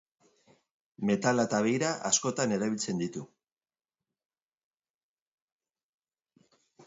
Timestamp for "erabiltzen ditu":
2.55-3.27